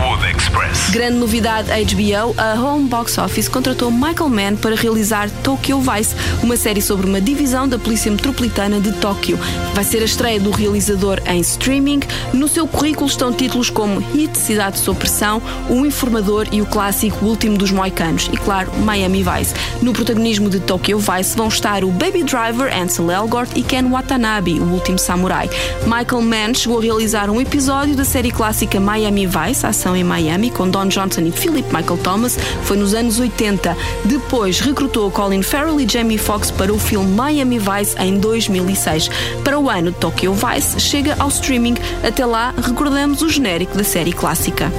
Hollywood 0.03 0.37
Express. 0.37 0.91
Grande 0.91 1.17
novidade 1.19 1.69
HBO, 1.71 2.35
a 2.37 2.55
Home 2.55 2.89
Box 2.89 3.19
Office 3.19 3.49
contratou 3.49 3.91
Michael 3.91 4.29
Mann 4.29 4.57
para 4.57 4.75
realizar 4.75 5.31
Tokyo 5.45 5.81
Vice, 5.81 6.15
uma 6.43 6.57
série 6.57 6.83
sobre 6.83 7.07
uma 7.07 7.21
divisão 7.21 7.69
da 7.69 7.79
Polícia 7.79 8.11
Metropolitana 8.11 8.81
de 8.81 8.91
Tóquio. 8.93 9.39
Vai 9.75 9.85
ser 9.85 10.03
a 10.03 10.05
estreia 10.05 10.41
do 10.41 10.51
realizador 10.51 11.21
em 11.27 11.41
streaming. 11.41 12.01
No 12.33 12.49
seu 12.49 12.67
currículo 12.67 13.07
estão 13.07 13.33
títulos 13.33 13.71
como 13.71 14.01
Hit, 14.01 14.37
Cidade 14.37 14.79
sob 14.81 14.99
Pressão, 14.99 15.41
O 15.71 15.87
Informador 15.87 16.49
e 16.51 16.61
o 16.61 16.67
clássico 16.67 17.25
Último 17.25 17.57
dos 17.57 17.71
Moicanos 17.71 18.29
e, 18.33 18.37
claro, 18.37 18.73
Miami 18.79 19.23
Vice. 19.23 19.55
No 19.81 19.93
protagonismo 19.93 20.51
de 20.51 20.59
Tokyo 20.59 20.99
Vice 20.99 21.37
vão 21.37 21.47
estar 21.47 21.85
o 21.85 21.93
Baby 21.93 22.25
Driver, 22.25 22.77
Ansel 22.77 23.11
Elgort 23.11 23.53
e 23.55 23.63
Ken 23.63 23.89
Watanabe, 23.89 24.59
o 24.59 24.65
último 24.65 24.99
samurai. 24.99 25.49
Michael 25.85 26.23
Mann 26.23 26.55
chegou 26.55 26.81
a 26.81 26.83
realizar 26.83 27.31
um 27.31 27.41
episódio 27.41 27.95
da 27.95 28.05
série 28.05 28.33
clássica 28.33 28.81
Miami 28.81 29.27
Vice, 29.27 29.65
ação 29.65 29.92
em 29.95 30.05
Miami, 30.05 30.51
com 30.51 30.69
Don 30.69 30.87
Johnson 30.87 31.23
e 31.23 31.33
Philip 31.33 31.67
Michael 31.75 31.99
Thomas, 31.99 32.39
foi 32.63 32.77
nos 32.77 32.95
anos 32.95 33.19
80. 33.19 33.77
Depois 34.05 34.61
recrutou 34.61 35.11
Colin 35.11 35.43
Farrell 35.43 35.81
e 35.81 35.89
Jamie 35.89 36.19
Foxx 36.19 36.51
para 36.51 36.73
o 36.73 36.79
filme 36.79 37.11
Miami 37.11 37.59
Vice 37.59 37.97
em 37.99 38.19
2006. 38.19 39.11
Para 39.45 39.59
o 39.59 39.69
ano, 39.69 39.93
Tokyo 39.93 40.35
Vice 40.35 40.81
chega 40.81 41.17
ao 41.19 41.29
streaming. 41.29 41.75
Até 42.07 42.25
lá, 42.25 42.55
recordamos 42.57 43.23
o 43.23 43.29
genérico 43.29 43.77
da 43.77 43.85
série 43.85 44.13
clássica. 44.13 44.73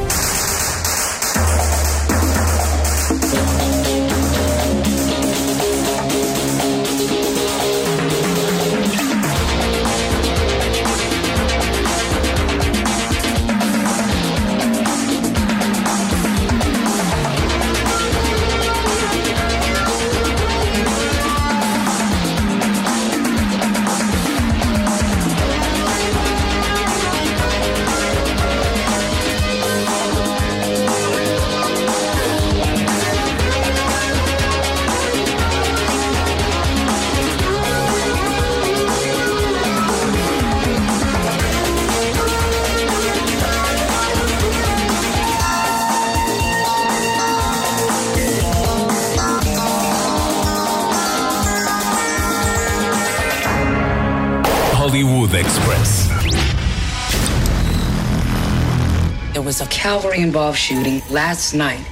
Cavalry 60.14 60.28
involved 60.28 60.58
shooting 60.58 61.02
last 61.10 61.54
night. 61.54 61.86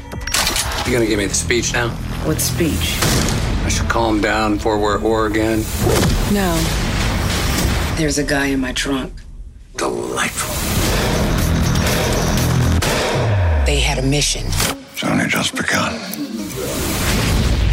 You 0.85 0.93
gonna 0.93 1.05
give 1.05 1.17
me 1.17 1.27
the 1.27 1.33
speech 1.33 1.73
now? 1.73 1.89
What 2.25 2.39
speech? 2.39 2.97
I 3.65 3.69
should 3.69 3.89
calm 3.89 4.21
down 4.21 4.57
before 4.57 4.77
we're 4.79 4.97
at 4.97 5.01
war 5.01 5.27
again. 5.27 5.63
No. 6.31 6.55
There's 7.97 8.17
a 8.17 8.23
guy 8.23 8.47
in 8.47 8.59
my 8.59 8.73
trunk. 8.73 9.13
Delightful. 9.77 10.55
They 13.65 13.79
had 13.79 13.99
a 13.99 14.01
mission. 14.01 14.45
It's 14.93 15.03
only 15.03 15.27
just 15.27 15.55
begun. 15.55 15.93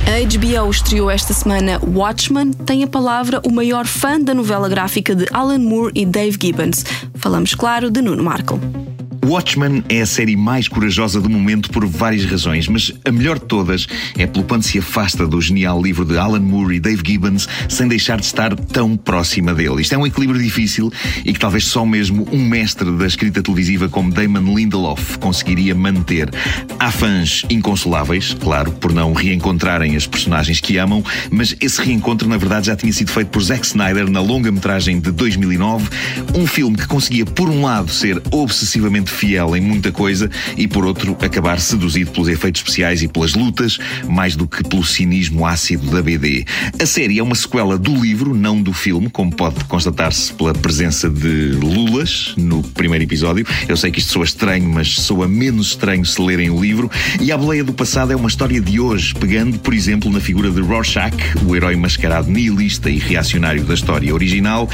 A 0.07 0.25
HBO 0.25 0.71
estreou 0.71 1.11
esta 1.11 1.35
semana 1.35 1.78
Watchmen, 1.85 2.52
tem 2.52 2.83
a 2.83 2.87
palavra 2.87 3.43
o 3.45 3.50
maior 3.50 3.87
fã 3.87 4.19
da 4.19 4.33
novela 4.33 4.69
gráfica 4.69 5.14
de 5.14 5.26
Alan 5.33 5.59
Moore 5.59 5.93
e 5.95 6.07
Dave 6.07 6.38
Gibbons. 6.40 6.85
Falamos, 7.14 7.55
claro, 7.55 7.90
de 7.90 8.00
Nuno 8.00 8.23
Markle. 8.23 8.88
Watchmen 9.29 9.85
é 9.91 10.01
a 10.01 10.07
série 10.07 10.37
mais 10.37 10.69
corajosa 10.69 11.21
do 11.21 11.29
momento 11.29 11.69
por 11.69 11.85
várias 11.85 12.25
razões, 12.25 12.67
mas 12.67 12.95
a 13.05 13.13
melhor 13.13 13.39
de 13.39 13.45
todas 13.45 13.87
é 14.17 14.27
pelo 14.27 14.43
quanto 14.43 14.65
se 14.65 14.79
afasta 14.79 15.27
do 15.27 15.39
genial 15.39 15.83
livro 15.83 16.03
de 16.07 16.17
Alan 16.17 16.41
Moore 16.41 16.77
e 16.77 16.81
Dave 16.81 17.03
Gibbons 17.05 17.47
sem 17.69 17.87
deixar 17.87 18.19
de 18.19 18.25
estar 18.25 18.57
tão 18.57 18.97
próxima 18.97 19.53
dele. 19.53 19.83
Isto 19.83 19.95
é 19.95 19.99
um 19.99 20.07
equilíbrio 20.07 20.43
difícil 20.43 20.91
e 21.27 21.35
que 21.35 21.39
talvez 21.39 21.67
só 21.67 21.85
mesmo 21.85 22.27
um 22.33 22.43
mestre 22.43 22.91
da 22.91 23.07
escrita 23.07 23.43
televisiva 23.43 23.87
como 23.87 24.11
Damon 24.11 24.55
Lindelof 24.55 25.19
conseguiria 25.19 25.75
manter. 25.75 26.31
Há 26.79 26.91
fãs 26.91 27.45
inconsoláveis, 27.51 28.33
claro, 28.33 28.73
por 28.73 28.95
não 28.95 29.13
reencontrarem 29.13 29.95
as 29.95 30.07
personagens 30.07 30.59
que 30.59 30.79
amam, 30.79 31.05
mas 31.31 31.55
esse 31.61 31.83
reencontro 31.83 32.27
na 32.27 32.39
verdade 32.39 32.69
já 32.69 32.77
tinha 32.77 32.95
sido 32.95 33.11
feito 33.11 33.29
por 33.29 33.43
Zack 33.43 33.67
Snyder 33.67 34.11
na 34.11 34.23
longa-metragem 34.23 34.99
de 35.01 35.11
2009, 35.11 35.87
um 36.35 36.47
filme 36.47 36.79
que 36.79 36.87
conseguia 36.87 37.27
por 37.27 37.51
um 37.51 37.61
lado 37.61 37.93
ser 37.93 38.23
obsessivamente 38.31 39.18
fiel 39.19 39.57
em 39.57 39.61
muita 39.61 39.91
coisa 39.91 40.31
e, 40.57 40.69
por 40.69 40.85
outro, 40.85 41.17
acabar 41.21 41.59
seduzido 41.59 42.13
pelos 42.13 42.29
efeitos 42.29 42.61
especiais 42.61 43.03
e 43.03 43.09
pelas 43.09 43.35
lutas, 43.35 43.79
mais 44.09 44.37
do 44.37 44.47
que 44.47 44.63
pelo 44.63 44.85
cinismo 44.85 45.45
ácido 45.45 45.91
da 45.91 46.01
BD. 46.01 46.45
A 46.81 46.87
série 46.87 47.19
é 47.19 47.23
uma 47.23 47.35
sequela 47.35 47.77
do 47.77 47.95
livro, 47.95 48.35
não 48.35 48.63
do 48.63 48.73
filme, 48.73 49.11
como 49.11 49.35
pode 49.35 49.65
constatar-se 49.65 50.33
pela 50.33 50.55
presença 50.55 51.11
de 51.11 51.51
Lulas 51.53 52.35
no 52.37 52.63
primeiro 52.63 53.05
episódio. 53.05 53.45
Eu 53.69 53.77
sei 53.77 53.91
que 53.91 53.99
isto 53.99 54.13
soa 54.13 54.25
estranho, 54.25 54.69
mas 54.69 54.95
soa 54.95 55.27
menos 55.27 55.69
estranho 55.69 56.05
se 56.05 56.21
lerem 56.21 56.51
o 56.51 56.61
livro. 56.61 56.91
E 57.21 57.33
a 57.33 57.37
boleia 57.37 57.65
do 57.65 57.73
passado 57.73 58.13
é 58.13 58.17
uma 58.17 58.29
história 58.29 58.61
de 58.61 58.79
hoje, 58.79 59.15
pegando, 59.15 59.59
por 59.59 59.75
exemplo, 59.75 60.11
na 60.11 60.21
figura 60.21 60.51
de 60.51 60.61
Rorschach, 60.61 61.17
o 61.45 61.57
herói 61.57 61.75
mascarado 61.77 62.31
nihilista 62.31 62.89
e 62.89 62.99
reacionário 62.99 63.65
da 63.65 63.75
história 63.75 64.15
original, 64.15 64.69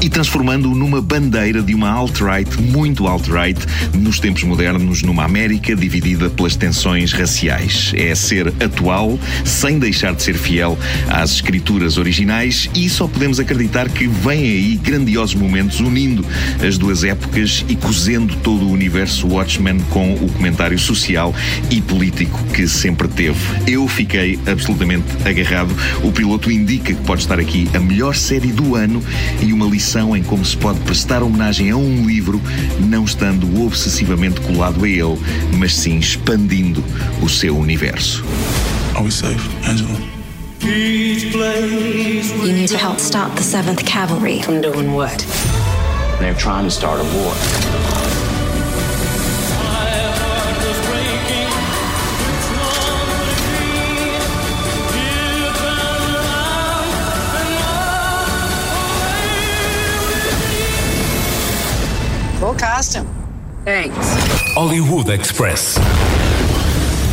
e 0.00 0.08
transformando-o 0.08 0.74
numa 0.74 1.02
bandeira 1.02 1.62
de 1.62 1.74
uma 1.74 1.90
alt-right, 1.90 2.60
muito 2.62 3.06
alt-right, 3.06 3.60
nos 3.94 4.20
tempos 4.20 4.42
modernos, 4.42 5.02
numa 5.02 5.24
América 5.24 5.74
dividida 5.74 6.30
pelas 6.30 6.56
tensões 6.56 7.12
raciais. 7.12 7.92
É 7.94 8.14
ser 8.14 8.48
atual, 8.62 9.18
sem 9.44 9.78
deixar 9.78 10.14
de 10.14 10.22
ser 10.22 10.34
fiel 10.34 10.78
às 11.08 11.32
escrituras 11.32 11.98
originais, 11.98 12.68
e 12.74 12.88
só 12.88 13.06
podemos 13.06 13.40
acreditar 13.40 13.88
que 13.88 14.06
vêm 14.06 14.42
aí 14.42 14.76
grandiosos 14.76 15.34
momentos 15.34 15.80
unindo 15.80 16.24
as 16.66 16.78
duas 16.78 17.04
épocas 17.04 17.64
e 17.68 17.76
cozendo 17.76 18.34
todo 18.36 18.64
o 18.64 18.70
universo 18.70 19.26
Watchmen 19.26 19.80
com 19.90 20.14
o 20.14 20.30
comentário 20.32 20.78
social 20.78 21.34
e 21.70 21.80
político 21.80 22.42
que 22.54 22.66
sempre 22.68 23.08
teve. 23.08 23.38
Eu 23.66 23.86
fiquei 23.88 24.38
absolutamente 24.46 25.04
agarrado. 25.24 25.74
O 26.02 26.12
piloto 26.12 26.50
indica 26.50 26.92
que 26.92 27.02
pode 27.02 27.22
estar 27.22 27.38
aqui 27.38 27.68
a 27.74 27.78
melhor 27.78 28.14
série 28.14 28.52
do 28.52 28.74
ano 28.74 29.02
e 29.42 29.52
uma 29.52 29.66
lição 29.66 30.16
em 30.16 30.22
como 30.22 30.44
se 30.44 30.56
pode 30.56 30.80
prestar 30.80 31.22
homenagem 31.22 31.70
a 31.70 31.76
um 31.76 32.06
livro, 32.06 32.40
não 32.78 33.04
estando 33.04 33.46
obsessivamente 33.80 34.42
colado 34.42 34.84
a 34.84 34.88
ele, 34.88 35.18
mas 35.56 35.74
sim 35.74 35.98
expandindo 35.98 36.84
o 37.22 37.28
seu 37.28 37.56
universo. 37.56 38.22
Are 38.94 39.02
we 39.02 39.10
safe, 39.10 39.40
Angela? 39.66 39.98
You 40.62 42.52
need 42.52 42.68
to 42.68 42.76
help 42.76 43.00
stop 43.00 43.34
the 43.36 43.42
7th 43.42 43.86
Cavalry. 43.86 44.42
From 44.42 44.60
doing 44.60 44.92
what? 44.92 45.24
They're 46.18 46.34
trying 46.34 46.64
to 46.64 46.70
start 46.70 47.00
a 47.00 47.04
war. 47.04 47.34
Full 62.40 62.54
costume. 62.56 63.19
Thanks. 63.64 63.96
Hollywood 64.54 65.10
Express. 65.10 65.76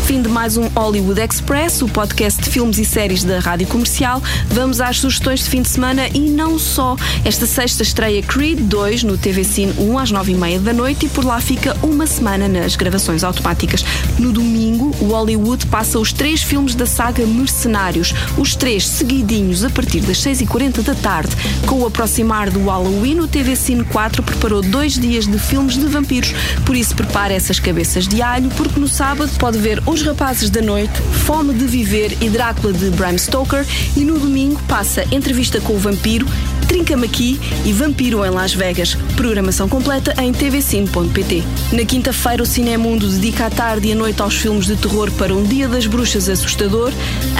Fim 0.07 0.21
de 0.21 0.29
mais 0.29 0.55
um 0.55 0.69
Hollywood 0.69 1.19
Express, 1.19 1.81
o 1.81 1.89
podcast 1.89 2.41
de 2.41 2.49
filmes 2.49 2.77
e 2.77 2.85
séries 2.85 3.25
da 3.25 3.39
Rádio 3.39 3.67
Comercial. 3.67 4.23
Vamos 4.47 4.79
às 4.79 4.99
sugestões 4.99 5.41
de 5.41 5.49
fim 5.49 5.61
de 5.61 5.67
semana 5.67 6.07
e 6.13 6.21
não 6.21 6.57
só. 6.57 6.95
Esta 7.25 7.45
sexta 7.45 7.83
estreia 7.83 8.23
Creed 8.23 8.57
2 8.57 9.03
no 9.03 9.17
TV 9.17 9.43
Cine 9.43 9.73
1 9.77 9.97
às 9.97 10.13
9h30 10.13 10.59
da 10.59 10.71
noite 10.71 11.07
e 11.07 11.09
por 11.09 11.25
lá 11.25 11.41
fica 11.41 11.75
uma 11.83 12.07
semana 12.07 12.47
nas 12.47 12.77
gravações 12.77 13.21
automáticas. 13.21 13.83
No 14.17 14.31
domingo, 14.31 14.95
o 15.01 15.07
Hollywood 15.07 15.67
passa 15.67 15.99
os 15.99 16.13
três 16.13 16.41
filmes 16.41 16.73
da 16.73 16.85
saga 16.85 17.25
Mercenários, 17.25 18.13
os 18.37 18.55
três 18.55 18.87
seguidinhos 18.87 19.65
a 19.65 19.69
partir 19.69 19.99
das 19.99 20.19
6h40 20.19 20.83
da 20.83 20.95
tarde. 20.95 21.35
Com 21.65 21.81
o 21.81 21.85
aproximar 21.85 22.49
do 22.49 22.63
Halloween, 22.63 23.19
o 23.19 23.27
TV 23.27 23.57
Cine 23.57 23.83
4 23.83 24.23
preparou 24.23 24.61
dois 24.61 24.93
dias 24.93 25.27
de 25.27 25.37
filmes 25.37 25.75
de 25.75 25.85
vampiros. 25.85 26.33
Por 26.65 26.77
isso, 26.77 26.95
prepare 26.95 27.33
essas 27.33 27.59
cabeças 27.59 28.07
de 28.07 28.21
alho, 28.21 28.49
porque 28.55 28.79
no 28.79 28.87
sábado 28.87 29.29
pode 29.37 29.57
ver 29.57 29.83
Os 29.96 29.96
Rapazes 30.01 30.49
da 30.49 30.61
Noite, 30.61 31.01
Fome 31.25 31.53
de 31.53 31.65
Viver 31.65 32.17
e 32.21 32.29
Drácula 32.29 32.73
de 32.73 32.89
Bram 32.91 33.17
Stoker 33.17 33.65
e 33.95 34.01
no 34.01 34.19
domingo 34.19 34.61
passa 34.67 35.03
Entrevista 35.11 35.59
com 35.61 35.73
o 35.73 35.77
Vampiro 35.79 36.25
Trinca-me 36.67 37.05
Aqui 37.05 37.39
e 37.65 37.71
Vampiro 37.71 38.23
em 38.25 38.29
Las 38.29 38.53
Vegas. 38.53 38.95
Programação 39.15 39.69
completa 39.69 40.13
em 40.21 40.31
tvcine.pt. 40.31 41.43
Na 41.71 41.85
quinta-feira, 41.85 42.43
o 42.43 42.45
Cinemundo 42.45 43.07
dedica 43.07 43.45
a 43.45 43.49
tarde 43.49 43.87
e 43.87 43.93
a 43.93 43.95
noite 43.95 44.21
aos 44.21 44.35
filmes 44.35 44.65
de 44.65 44.75
terror 44.75 45.09
para 45.11 45.33
um 45.33 45.43
Dia 45.43 45.67
das 45.67 45.87
Bruxas 45.87 46.27
assustador. 46.29 46.91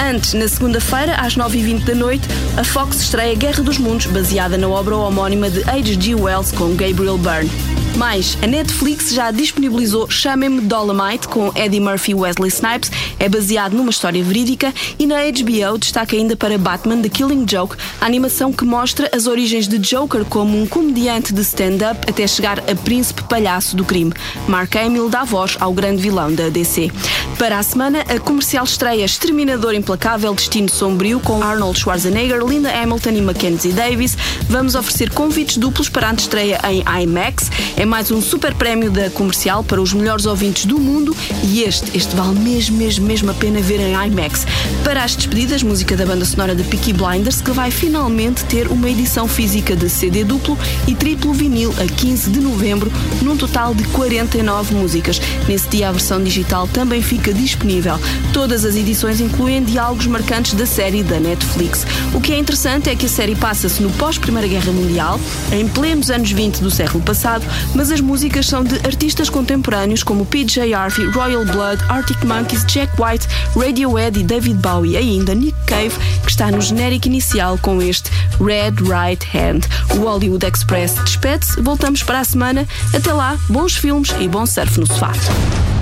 Antes, 0.02 0.32
na 0.32 0.48
segunda-feira, 0.48 1.14
às 1.16 1.36
9h20 1.36 1.84
da 1.84 1.94
noite, 1.94 2.26
a 2.56 2.64
Fox 2.64 3.02
estreia 3.02 3.34
Guerra 3.34 3.62
dos 3.62 3.78
Mundos, 3.78 4.06
baseada 4.06 4.56
na 4.56 4.68
obra 4.68 4.96
homónima 4.96 5.50
de 5.50 5.62
H.G. 5.62 6.14
Wells 6.14 6.50
com 6.52 6.74
Gabriel 6.74 7.18
Byrne. 7.18 7.77
Mais, 7.96 8.38
a 8.42 8.46
Netflix 8.46 9.10
já 9.10 9.30
disponibilizou 9.30 10.08
Chamem-me 10.08 10.60
Dolomite 10.60 11.26
com 11.28 11.52
Eddie 11.54 11.80
Murphy 11.80 12.12
e 12.12 12.14
Wesley 12.14 12.48
Snipes, 12.48 12.90
é 13.18 13.28
baseado 13.28 13.74
numa 13.76 13.90
história 13.90 14.22
verídica 14.22 14.72
e 14.98 15.06
na 15.06 15.16
HBO 15.16 15.78
destaca 15.78 16.14
ainda 16.14 16.36
para 16.36 16.56
Batman 16.56 17.02
The 17.02 17.08
Killing 17.08 17.46
Joke, 17.48 17.76
a 18.00 18.06
animação 18.06 18.52
que 18.52 18.64
mostra 18.64 19.10
as 19.14 19.26
origens 19.26 19.66
de 19.66 19.78
Joker 19.78 20.24
como 20.24 20.60
um 20.60 20.66
comediante 20.66 21.32
de 21.32 21.40
stand-up 21.42 22.08
até 22.08 22.26
chegar 22.26 22.60
a 22.60 22.74
príncipe 22.74 23.22
palhaço 23.24 23.76
do 23.76 23.84
crime. 23.84 24.12
Mark 24.46 24.74
Hamill 24.76 25.08
dá 25.08 25.24
voz 25.24 25.56
ao 25.60 25.72
grande 25.72 26.00
vilão 26.00 26.32
da 26.32 26.48
DC. 26.48 26.90
Para 27.38 27.58
a 27.58 27.62
semana, 27.62 28.00
a 28.08 28.18
comercial 28.18 28.64
estreia 28.64 29.04
Exterminador 29.04 29.74
Implacável 29.74 30.34
Destino 30.34 30.68
Sombrio 30.68 31.20
com 31.20 31.42
Arnold 31.42 31.78
Schwarzenegger, 31.78 32.44
Linda 32.44 32.70
Hamilton 32.70 33.10
e 33.10 33.22
Mackenzie 33.22 33.72
Davis. 33.72 34.16
Vamos 34.48 34.74
oferecer 34.74 35.10
convites 35.10 35.56
duplos 35.56 35.88
para 35.88 36.10
a 36.10 36.14
estreia 36.14 36.60
em 36.68 36.82
IMAX. 37.02 37.50
É 37.78 37.86
mais 37.86 38.10
um 38.10 38.20
super 38.20 38.52
prémio 38.54 38.90
da 38.90 39.08
comercial 39.08 39.62
para 39.62 39.80
os 39.80 39.92
melhores 39.92 40.26
ouvintes 40.26 40.66
do 40.66 40.80
mundo 40.80 41.16
e 41.44 41.62
este, 41.62 41.96
este 41.96 42.12
vale 42.16 42.36
mesmo, 42.40 42.76
mesmo, 42.76 43.06
mesmo 43.06 43.30
a 43.30 43.34
pena 43.34 43.60
ver 43.60 43.78
em 43.78 43.92
IMAX. 43.92 44.44
Para 44.82 45.04
as 45.04 45.14
despedidas, 45.14 45.62
música 45.62 45.96
da 45.96 46.04
banda 46.04 46.24
sonora 46.24 46.56
de 46.56 46.64
Peaky 46.64 46.92
Blinders, 46.92 47.40
que 47.40 47.52
vai 47.52 47.70
finalmente 47.70 48.44
ter 48.46 48.66
uma 48.66 48.90
edição 48.90 49.28
física 49.28 49.76
de 49.76 49.88
CD 49.88 50.24
duplo 50.24 50.58
e 50.88 50.94
triplo 50.96 51.32
vinil 51.32 51.72
a 51.78 51.86
15 51.86 52.30
de 52.30 52.40
novembro, 52.40 52.90
num 53.22 53.36
total 53.36 53.72
de 53.72 53.84
49 53.84 54.74
músicas. 54.74 55.20
Nesse 55.46 55.68
dia, 55.68 55.88
a 55.88 55.92
versão 55.92 56.20
digital 56.20 56.66
também 56.66 57.00
fica 57.00 57.32
disponível. 57.32 57.96
Todas 58.32 58.64
as 58.64 58.74
edições 58.74 59.20
incluem 59.20 59.62
diálogos 59.62 60.08
marcantes 60.08 60.54
da 60.54 60.66
série 60.66 61.04
da 61.04 61.20
Netflix. 61.20 61.86
O 62.12 62.20
que 62.20 62.32
é 62.32 62.38
interessante 62.38 62.90
é 62.90 62.96
que 62.96 63.06
a 63.06 63.08
série 63.08 63.36
passa-se 63.36 63.80
no 63.80 63.90
pós-Primeira 63.90 64.48
Guerra 64.48 64.72
Mundial, 64.72 65.20
em 65.52 65.68
plenos 65.68 66.10
anos 66.10 66.32
20 66.32 66.58
do 66.58 66.72
século 66.72 67.04
passado, 67.04 67.46
mas 67.74 67.90
as 67.90 68.00
músicas 68.00 68.46
são 68.46 68.64
de 68.64 68.74
artistas 68.86 69.28
contemporâneos 69.30 70.02
como 70.02 70.26
PJ 70.26 70.74
Harvey, 70.74 71.06
Royal 71.10 71.44
Blood, 71.44 71.82
Arctic 71.88 72.22
Monkeys, 72.24 72.64
Jack 72.66 72.92
White, 73.00 73.26
Radiohead 73.56 74.18
e 74.18 74.22
David 74.22 74.58
Bowie, 74.60 74.92
e 74.92 74.96
ainda 74.96 75.34
Nick 75.34 75.56
Cave, 75.66 75.92
que 76.22 76.30
está 76.30 76.50
no 76.50 76.60
genérico 76.60 77.06
inicial 77.06 77.58
com 77.58 77.80
este 77.80 78.10
Red 78.40 78.74
Right 78.82 79.26
Hand. 79.34 79.66
O 79.94 80.04
Hollywood 80.04 80.44
Express 80.46 80.94
despede-se, 81.04 81.60
voltamos 81.60 82.02
para 82.02 82.20
a 82.20 82.24
semana. 82.24 82.66
Até 82.94 83.12
lá, 83.12 83.36
bons 83.48 83.76
filmes 83.76 84.14
e 84.18 84.28
bom 84.28 84.46
surf 84.46 84.78
no 84.78 84.86
sofá. 84.86 85.12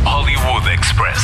Hollywood 0.04 0.68
Express. 0.72 1.20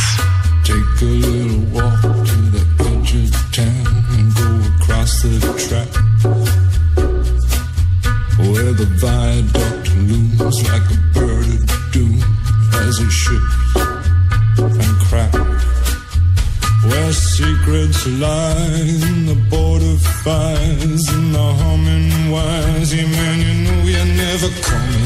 Take 0.64 1.04
a 1.04 1.08
little 1.08 1.66
walk 1.72 2.00
to 2.02 2.36
the 2.52 2.62
edge 2.84 3.14
of 3.16 3.52
town 3.52 3.86
and 4.16 4.32
go 4.34 4.84
across 4.84 5.22
the 5.22 5.40
track 5.58 5.88
where 8.38 8.72
the 8.72 8.86
viaduct 9.00 9.71
looms 10.08 10.62
like 10.70 10.86
a 10.90 10.98
bird 11.14 11.46
of 11.46 11.92
doom 11.92 12.18
as 12.86 12.98
it 12.98 13.10
ships 13.10 13.54
and 14.58 14.96
cracks. 15.06 15.38
Where 16.88 17.12
secrets 17.12 18.06
lie 18.06 18.82
in 19.08 19.26
the 19.26 19.38
border 19.48 19.96
fires 20.24 21.08
and 21.08 21.34
the 21.34 21.48
humming 21.60 22.30
wires. 22.30 22.94
Yeah, 22.94 23.06
man, 23.06 23.38
you 23.46 23.54
know 23.64 23.80
you're 23.92 24.14
never 24.24 24.48
coming 24.62 25.01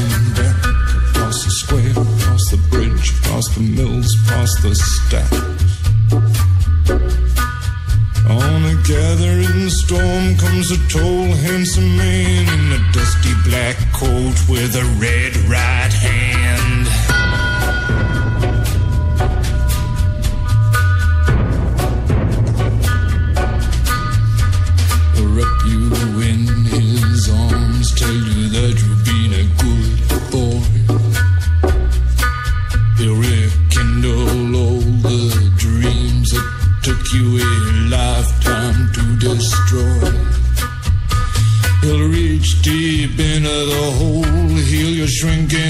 shrinking 45.19 45.66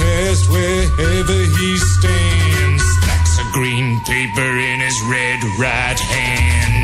cast 0.00 0.48
wherever 0.48 1.38
he 1.58 1.76
stands. 1.76 2.82
Stacks 2.96 3.38
of 3.38 3.52
green 3.52 4.00
paper 4.00 4.50
in 4.70 4.80
his 4.80 4.98
red 5.02 5.40
right 5.58 6.00
hand. 6.00 6.79